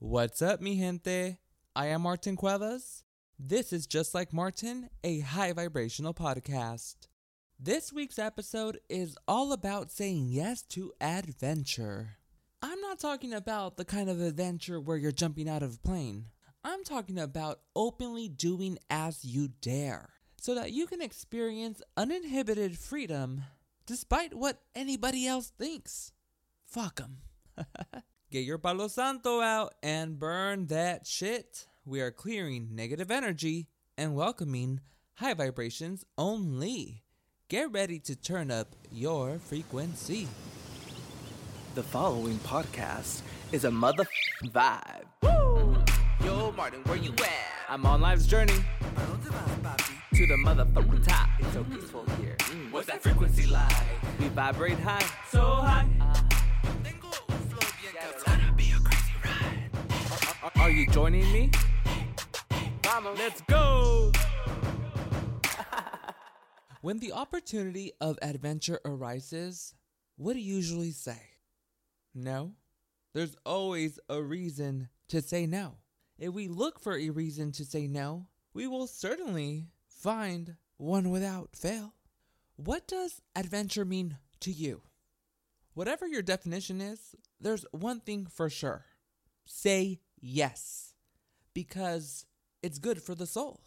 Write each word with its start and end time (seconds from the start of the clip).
What's 0.00 0.42
up, 0.42 0.60
mi 0.60 0.78
gente? 0.78 1.38
I 1.74 1.86
am 1.86 2.02
Martin 2.02 2.36
Cuevas. 2.36 3.02
This 3.36 3.72
is 3.72 3.84
Just 3.84 4.14
Like 4.14 4.32
Martin, 4.32 4.90
a 5.02 5.18
high 5.18 5.52
vibrational 5.52 6.14
podcast. 6.14 7.08
This 7.58 7.92
week's 7.92 8.16
episode 8.16 8.78
is 8.88 9.18
all 9.26 9.52
about 9.52 9.90
saying 9.90 10.28
yes 10.28 10.62
to 10.68 10.92
adventure. 11.00 12.18
I'm 12.62 12.80
not 12.80 13.00
talking 13.00 13.34
about 13.34 13.76
the 13.76 13.84
kind 13.84 14.08
of 14.08 14.20
adventure 14.20 14.80
where 14.80 14.96
you're 14.96 15.10
jumping 15.10 15.48
out 15.48 15.64
of 15.64 15.74
a 15.74 15.88
plane. 15.88 16.26
I'm 16.62 16.84
talking 16.84 17.18
about 17.18 17.58
openly 17.74 18.28
doing 18.28 18.78
as 18.88 19.24
you 19.24 19.48
dare 19.60 20.10
so 20.40 20.54
that 20.54 20.70
you 20.70 20.86
can 20.86 21.02
experience 21.02 21.82
uninhibited 21.96 22.78
freedom 22.78 23.42
despite 23.84 24.32
what 24.32 24.62
anybody 24.76 25.26
else 25.26 25.48
thinks. 25.58 26.12
Fuck 26.64 27.00
'em. 27.00 27.18
Get 28.30 28.40
your 28.44 28.58
Palo 28.58 28.88
Santo 28.88 29.40
out 29.40 29.74
and 29.82 30.18
burn 30.18 30.66
that 30.66 31.06
shit. 31.06 31.66
We 31.86 32.02
are 32.02 32.10
clearing 32.10 32.68
negative 32.72 33.10
energy 33.10 33.68
and 33.96 34.14
welcoming 34.14 34.80
high 35.14 35.32
vibrations 35.32 36.04
only. 36.18 37.04
Get 37.48 37.72
ready 37.72 37.98
to 38.00 38.14
turn 38.14 38.50
up 38.50 38.76
your 38.92 39.38
frequency. 39.38 40.28
The 41.74 41.82
following 41.82 42.36
podcast 42.40 43.22
is 43.50 43.64
a 43.64 43.70
mother 43.70 44.06
vibe. 44.44 45.04
Woo! 45.22 45.78
Yo, 46.22 46.52
Martin, 46.52 46.82
where 46.84 46.98
you 46.98 47.12
at? 47.12 47.30
I'm 47.70 47.86
on 47.86 48.02
life's 48.02 48.26
journey 48.26 48.52
to 48.52 50.26
the 50.26 50.34
motherfucking 50.34 51.06
top. 51.06 51.28
It's 51.38 51.52
so 51.54 51.64
peaceful 51.64 52.04
here. 52.20 52.36
Mm, 52.40 52.72
What's 52.72 52.88
that 52.88 53.02
frequency 53.02 53.46
like? 53.46 53.72
We 54.20 54.28
vibrate 54.28 54.78
high. 54.80 55.06
So 55.30 55.40
high. 55.40 55.86
Are, 60.56 60.62
are 60.62 60.70
you 60.70 60.86
joining 60.88 61.30
me? 61.32 61.50
Let's 63.16 63.40
go. 63.42 64.12
When 66.80 67.00
the 67.00 67.12
opportunity 67.12 67.92
of 68.00 68.18
adventure 68.22 68.80
arises, 68.84 69.74
what 70.16 70.34
do 70.34 70.38
you 70.38 70.56
usually 70.56 70.92
say? 70.92 71.20
No? 72.14 72.52
There's 73.14 73.36
always 73.44 73.98
a 74.08 74.22
reason 74.22 74.88
to 75.08 75.20
say 75.20 75.46
no. 75.46 75.78
If 76.18 76.32
we 76.32 76.46
look 76.46 76.78
for 76.78 76.96
a 76.96 77.10
reason 77.10 77.50
to 77.52 77.64
say 77.64 77.88
no, 77.88 78.26
we 78.54 78.68
will 78.68 78.86
certainly 78.86 79.66
find 79.88 80.54
one 80.76 81.10
without 81.10 81.56
fail. 81.56 81.94
What 82.56 82.86
does 82.86 83.20
adventure 83.34 83.84
mean 83.84 84.18
to 84.40 84.52
you? 84.52 84.82
Whatever 85.74 86.06
your 86.06 86.22
definition 86.22 86.80
is, 86.80 87.16
there's 87.40 87.66
one 87.72 88.00
thing 88.00 88.26
for 88.26 88.48
sure 88.48 88.86
say 89.48 89.98
yes, 90.20 90.94
because 91.54 92.26
it's 92.62 92.78
good 92.78 93.02
for 93.02 93.14
the 93.14 93.26
soul. 93.26 93.60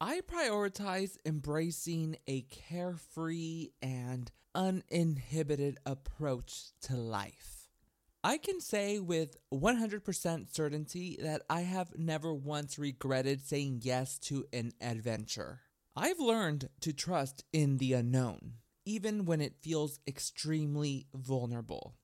I 0.00 0.20
prioritize 0.20 1.16
embracing 1.24 2.16
a 2.26 2.42
carefree 2.42 3.68
and 3.80 4.30
uninhibited 4.54 5.78
approach 5.86 6.72
to 6.82 6.96
life. 6.96 7.68
I 8.24 8.38
can 8.38 8.60
say 8.60 9.00
with 9.00 9.36
100% 9.52 10.54
certainty 10.54 11.18
that 11.22 11.42
I 11.50 11.62
have 11.62 11.98
never 11.98 12.32
once 12.32 12.78
regretted 12.78 13.44
saying 13.44 13.80
yes 13.82 14.18
to 14.20 14.44
an 14.52 14.72
adventure. 14.80 15.60
I've 15.96 16.20
learned 16.20 16.68
to 16.80 16.92
trust 16.92 17.44
in 17.52 17.78
the 17.78 17.92
unknown, 17.94 18.54
even 18.84 19.24
when 19.24 19.40
it 19.40 19.56
feels 19.60 19.98
extremely 20.06 21.06
vulnerable. 21.14 21.96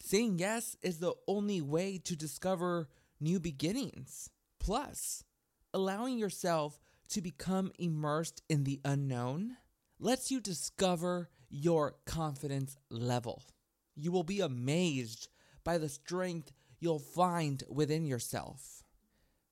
Saying 0.00 0.38
yes 0.38 0.76
is 0.82 0.98
the 0.98 1.14
only 1.26 1.60
way 1.60 1.98
to 2.04 2.14
discover 2.14 2.88
new 3.20 3.40
beginnings. 3.40 4.30
Plus, 4.58 5.24
allowing 5.72 6.18
yourself 6.18 6.80
to 7.08 7.20
become 7.20 7.72
immersed 7.78 8.42
in 8.48 8.64
the 8.64 8.80
unknown 8.84 9.56
lets 9.98 10.30
you 10.30 10.40
discover 10.40 11.28
your 11.48 11.94
confidence 12.04 12.76
level. 12.90 13.42
You 13.94 14.10
will 14.10 14.24
be 14.24 14.40
amazed 14.40 15.28
by 15.62 15.78
the 15.78 15.88
strength 15.88 16.52
you'll 16.78 16.98
find 16.98 17.62
within 17.68 18.06
yourself. 18.06 18.82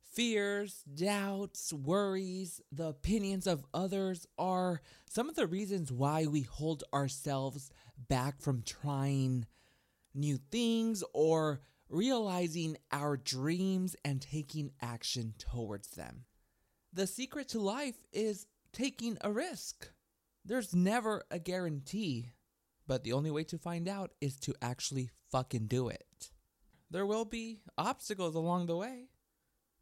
Fears, 0.03 0.83
doubts, 0.94 1.73
worries, 1.73 2.61
the 2.71 2.89
opinions 2.89 3.47
of 3.47 3.65
others 3.73 4.27
are 4.37 4.83
some 5.09 5.31
of 5.31 5.37
the 5.37 5.47
reasons 5.47 5.91
why 5.91 6.27
we 6.27 6.43
hold 6.43 6.84
ourselves 6.93 7.71
back 8.09 8.43
from 8.43 8.62
trying 8.62 9.47
new 10.15 10.37
things 10.37 11.03
or 11.15 11.62
realizing 11.93 12.79
our 12.91 13.17
dreams 13.17 13.95
and 14.05 14.21
taking 14.21 14.73
action 14.81 15.35
towards 15.39 15.89
them. 15.89 16.25
The 16.93 17.07
secret 17.07 17.49
to 17.51 17.61
life 17.61 17.97
is 18.13 18.47
taking 18.73 19.19
a 19.21 19.31
risk. 19.31 19.91
There's 20.45 20.75
never 20.75 21.23
a 21.31 21.39
guarantee, 21.39 22.33
but 22.87 23.05
the 23.05 23.13
only 23.13 23.31
way 23.31 23.45
to 23.45 23.59
find 23.59 23.89
out 23.89 24.13
is 24.21 24.37
to 24.41 24.55
actually 24.63 25.11
fucking 25.31 25.67
do 25.67 25.89
it. 25.89 26.31
There 26.91 27.07
will 27.07 27.27
be 27.27 27.61
obstacles 27.79 28.35
along 28.35 28.67
the 28.67 28.77
way, 28.77 29.09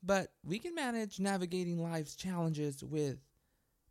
but 0.03 0.33
we 0.45 0.59
can 0.59 0.75
manage 0.75 1.21
navigating 1.21 1.79
life's 1.79 2.17
challenges 2.17 2.83
with 2.83 3.19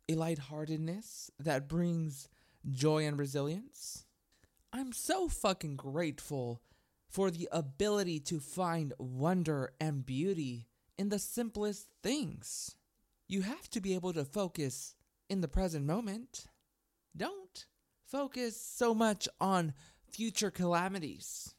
a 0.08 0.14
lightheartedness 0.14 1.30
that 1.38 1.68
brings 1.68 2.28
joy 2.70 3.06
and 3.06 3.18
resilience. 3.18 4.04
I'm 4.72 4.92
so 4.92 5.28
fucking 5.28 5.76
grateful 5.76 6.60
for 7.10 7.30
the 7.30 7.48
ability 7.50 8.20
to 8.20 8.38
find 8.38 8.92
wonder 8.98 9.72
and 9.80 10.06
beauty 10.06 10.68
in 10.96 11.08
the 11.08 11.18
simplest 11.18 11.88
things. 12.02 12.76
You 13.26 13.42
have 13.42 13.68
to 13.70 13.80
be 13.80 13.94
able 13.94 14.12
to 14.12 14.24
focus 14.24 14.94
in 15.28 15.40
the 15.40 15.48
present 15.48 15.84
moment. 15.84 16.46
Don't 17.16 17.66
focus 18.06 18.60
so 18.60 18.94
much 18.94 19.28
on 19.40 19.74
future 20.10 20.50
calamities. 20.50 21.54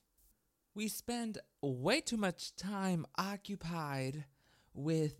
We 0.73 0.87
spend 0.87 1.37
way 1.61 1.99
too 1.99 2.17
much 2.17 2.55
time 2.55 3.05
occupied 3.17 4.23
with 4.73 5.15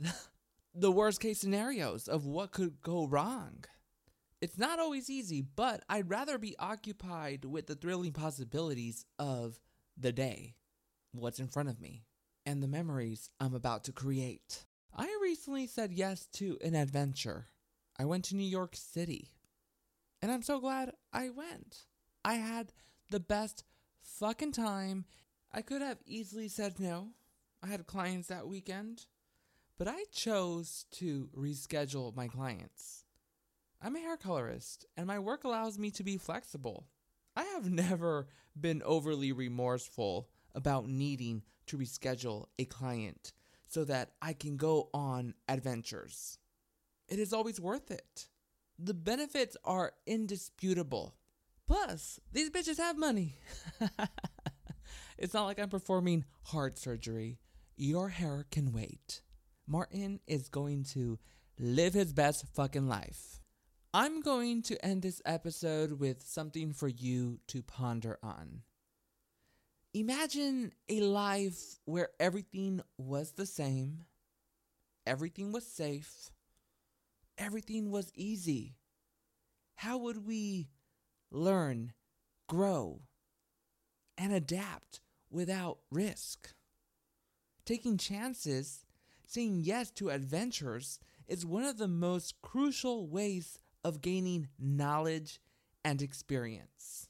the 0.76 0.92
worst 0.92 1.20
case 1.20 1.40
scenarios 1.40 2.08
of 2.08 2.26
what 2.26 2.54
could 2.54 2.82
go 2.82 3.06
wrong. 3.06 3.66
It's 4.40 4.58
not 4.58 4.80
always 4.80 5.10
easy, 5.10 5.42
but 5.42 5.84
I'd 5.90 6.10
rather 6.10 6.38
be 6.38 6.56
occupied 6.58 7.46
with 7.46 7.68
the 7.68 7.76
thrilling 7.76 8.14
possibilities 8.14 9.06
of 9.20 9.60
the 9.98 10.12
day, 10.12 10.56
what's 11.12 11.40
in 11.40 11.48
front 11.48 11.70
of 11.70 11.80
me, 11.80 12.04
and 12.46 12.62
the 12.62 12.68
memories 12.68 13.30
I'm 13.40 13.54
about 13.54 13.84
to 13.86 13.92
create. 13.92 14.66
I 14.96 15.18
recently 15.22 15.68
said 15.68 15.92
yes 15.92 16.28
to 16.34 16.58
an 16.64 16.76
adventure. 16.76 17.48
I 17.98 18.06
went 18.06 18.26
to 18.26 18.36
New 18.36 18.44
York 18.44 18.76
City. 18.76 19.30
And 20.22 20.32
I'm 20.32 20.44
so 20.44 20.60
glad 20.60 20.94
I 21.12 21.30
went. 21.30 21.86
I 22.24 22.36
had 22.36 22.74
the 23.10 23.20
best 23.20 23.64
fucking 24.02 24.52
time. 24.52 25.06
I 25.52 25.62
could 25.62 25.82
have 25.82 26.00
easily 26.06 26.48
said 26.48 26.80
no. 26.80 27.10
I 27.64 27.68
had 27.68 27.88
clients 27.88 28.28
that 28.28 28.48
weekend. 28.48 29.06
But 29.78 29.88
I 29.88 30.04
chose 30.12 30.86
to 30.94 31.30
reschedule 31.36 32.16
my 32.16 32.28
clients. 32.28 33.04
I'm 33.82 33.96
a 33.96 34.00
hair 34.00 34.18
colorist, 34.18 34.86
and 34.96 35.08
my 35.08 35.18
work 35.18 35.44
allows 35.44 35.80
me 35.80 35.90
to 35.92 36.04
be 36.04 36.18
flexible. 36.18 36.86
I 37.36 37.44
have 37.44 37.72
never 37.72 38.28
been 38.60 38.82
overly 38.84 39.32
remorseful 39.32 40.30
about 40.54 40.88
needing 40.88 41.44
to 41.68 41.78
reschedule 41.78 42.48
a 42.60 42.66
client 42.66 43.34
so 43.68 43.86
that 43.86 44.12
I 44.22 44.34
can 44.34 44.58
go 44.58 44.90
on 44.94 45.34
adventures. 45.48 46.38
It 47.08 47.20
is 47.20 47.32
always 47.32 47.60
worth 47.60 47.90
it. 47.90 48.28
The 48.78 48.94
benefits 48.94 49.56
are 49.64 49.94
indisputable. 50.06 51.16
Plus, 51.68 52.20
these 52.34 52.50
bitches 52.50 52.78
have 52.78 52.98
money. 52.98 53.38
it's 55.18 55.34
not 55.34 55.46
like 55.46 55.60
I'm 55.60 55.70
performing 55.70 56.26
heart 56.44 56.78
surgery. 56.78 57.40
Your 57.78 58.10
hair 58.10 58.46
can 58.52 58.74
wait. 58.74 59.22
Martin 59.68 60.20
is 60.28 60.50
going 60.50 60.84
to 60.84 61.18
live 61.58 61.94
his 61.94 62.12
best 62.12 62.46
fucking 62.54 62.90
life. 62.90 63.40
I'm 63.94 64.22
going 64.22 64.62
to 64.64 64.86
end 64.86 65.02
this 65.02 65.22
episode 65.26 66.00
with 66.00 66.24
something 66.24 66.72
for 66.72 66.88
you 66.88 67.40
to 67.48 67.62
ponder 67.62 68.18
on. 68.24 68.62
Imagine 69.94 70.72
a 70.88 71.02
life 71.02 71.78
where 71.84 72.08
everything 72.18 72.80
was 72.98 73.34
the 73.34 73.46
same, 73.46 74.06
everything 75.06 75.52
was 75.52 75.68
safe, 75.68 76.32
everything 77.38 77.92
was 77.92 78.14
easy. 78.16 78.78
How 79.76 79.98
would 79.98 80.26
we 80.26 80.70
learn, 81.30 81.92
grow, 82.48 83.02
and 84.18 84.32
adapt 84.32 85.02
without 85.30 85.80
risk? 85.92 86.54
Taking 87.66 87.98
chances, 87.98 88.86
saying 89.26 89.64
yes 89.64 89.92
to 89.92 90.12
adventures, 90.12 90.98
is 91.28 91.46
one 91.46 91.66
of 91.66 91.78
the 91.78 91.90
most 91.90 92.42
crucial 92.42 93.06
ways 93.06 93.60
of 93.84 94.02
gaining 94.02 94.50
knowledge 94.60 95.40
and 95.84 96.02
experience. 96.02 97.10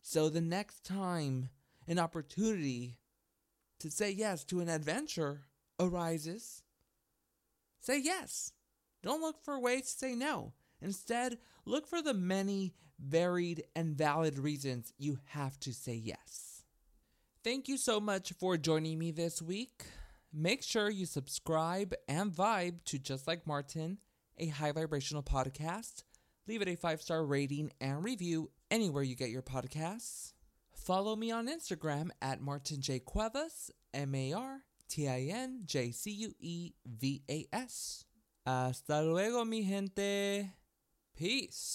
So 0.00 0.28
the 0.28 0.40
next 0.40 0.84
time 0.84 1.48
an 1.86 1.98
opportunity 1.98 2.98
to 3.80 3.90
say 3.90 4.10
yes 4.10 4.44
to 4.44 4.60
an 4.60 4.68
adventure 4.68 5.42
arises, 5.78 6.62
say 7.80 8.00
yes. 8.00 8.52
Don't 9.02 9.20
look 9.20 9.42
for 9.42 9.58
ways 9.58 9.82
to 9.82 9.98
say 9.98 10.14
no. 10.14 10.52
Instead, 10.80 11.38
look 11.66 11.86
for 11.86 12.00
the 12.00 12.14
many 12.14 12.74
varied 12.98 13.64
and 13.74 13.96
valid 13.96 14.38
reasons 14.38 14.92
you 14.98 15.18
have 15.28 15.58
to 15.60 15.72
say 15.72 15.94
yes. 15.94 16.62
Thank 17.42 17.68
you 17.68 17.76
so 17.76 18.00
much 18.00 18.32
for 18.32 18.56
joining 18.56 18.98
me 18.98 19.10
this 19.10 19.42
week. 19.42 19.84
Make 20.32 20.62
sure 20.62 20.88
you 20.90 21.06
subscribe 21.06 21.94
and 22.08 22.32
vibe 22.32 22.84
to 22.86 22.98
Just 22.98 23.26
Like 23.26 23.46
Martin, 23.46 23.98
a 24.38 24.48
high 24.48 24.72
vibrational 24.72 25.22
podcast. 25.22 26.04
Leave 26.46 26.62
it 26.62 26.68
a 26.68 26.76
five 26.76 27.00
star 27.00 27.24
rating 27.24 27.70
and 27.80 28.04
review 28.04 28.50
anywhere 28.70 29.02
you 29.02 29.14
get 29.14 29.30
your 29.30 29.42
podcasts. 29.42 30.32
Follow 30.74 31.16
me 31.16 31.30
on 31.30 31.48
Instagram 31.48 32.10
at 32.20 32.40
Martin 32.40 32.80
J. 32.80 32.98
Cuevas, 32.98 33.70
M 33.94 34.14
A 34.14 34.32
R 34.32 34.64
T 34.88 35.08
I 35.08 35.28
N 35.32 35.62
J 35.64 35.90
C 35.92 36.10
U 36.10 36.34
E 36.38 36.72
V 36.86 37.22
A 37.30 37.46
S. 37.52 38.04
Hasta 38.46 39.02
luego, 39.02 39.44
mi 39.44 39.62
gente. 39.62 40.50
Peace. 41.16 41.74